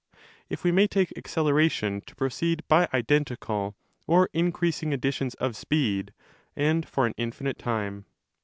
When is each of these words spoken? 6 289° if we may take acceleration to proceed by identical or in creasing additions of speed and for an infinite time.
6 0.49 0.49
289° 0.49 0.49
if 0.49 0.63
we 0.63 0.71
may 0.71 0.87
take 0.87 1.13
acceleration 1.15 2.01
to 2.07 2.15
proceed 2.15 2.67
by 2.67 2.87
identical 2.91 3.75
or 4.07 4.29
in 4.33 4.51
creasing 4.51 4.95
additions 4.95 5.35
of 5.35 5.55
speed 5.55 6.11
and 6.55 6.89
for 6.89 7.05
an 7.05 7.13
infinite 7.17 7.59
time. 7.59 8.05